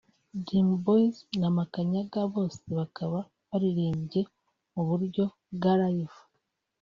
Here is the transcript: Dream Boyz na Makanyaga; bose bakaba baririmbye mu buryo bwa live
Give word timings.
Dream 0.45 0.67
Boyz 0.83 1.15
na 1.39 1.49
Makanyaga; 1.57 2.21
bose 2.33 2.61
bakaba 2.77 3.19
baririmbye 3.47 4.21
mu 4.73 4.81
buryo 4.89 5.23
bwa 5.55 5.73
live 5.81 6.17